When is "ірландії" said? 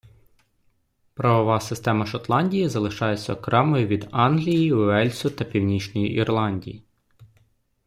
6.13-6.83